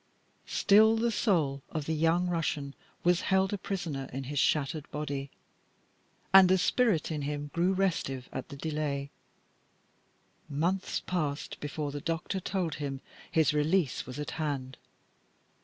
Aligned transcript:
Still 0.47 0.95
the 0.95 1.11
soul 1.11 1.61
of 1.69 1.85
the 1.85 1.93
young 1.93 2.25
Russian 2.25 2.73
was 3.03 3.21
held 3.21 3.53
a 3.53 3.57
prisoner 3.59 4.09
in 4.11 4.23
his 4.23 4.39
shattered 4.39 4.89
body, 4.89 5.29
and 6.33 6.49
the 6.49 6.57
spirit 6.57 7.11
in 7.11 7.21
him 7.21 7.51
grew 7.53 7.71
restive 7.71 8.27
at 8.31 8.49
the 8.49 8.55
delay. 8.57 9.11
Months 10.49 11.01
passed 11.01 11.59
before 11.59 11.91
the 11.91 12.01
doctor 12.01 12.39
told 12.39 12.73
him 12.81 12.99
his 13.31 13.53
release 13.53 14.07
was 14.07 14.17
at 14.17 14.31
hand. 14.41 14.75